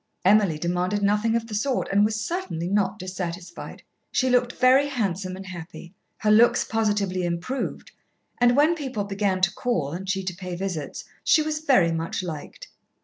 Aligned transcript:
Emily 0.25 0.57
demanded 0.57 1.03
nothing 1.03 1.35
of 1.35 1.45
the 1.45 1.53
sort, 1.53 1.87
and 1.91 2.03
was 2.03 2.19
certainly 2.19 2.67
not 2.67 2.97
dissatisfied. 2.97 3.83
She 4.11 4.31
looked 4.31 4.53
very 4.53 4.87
handsome 4.87 5.35
and 5.35 5.45
happy. 5.45 5.93
Her 6.17 6.31
looks 6.31 6.63
positively 6.63 7.23
improved, 7.23 7.91
and 8.39 8.57
when 8.57 8.73
people 8.73 9.03
began 9.03 9.41
to 9.41 9.53
call 9.53 9.91
and 9.91 10.09
she 10.09 10.23
to 10.23 10.35
pay 10.35 10.55
visits, 10.55 11.05
she 11.23 11.43
was 11.43 11.59
very 11.59 11.91
much 11.91 12.23
liked. 12.23 12.67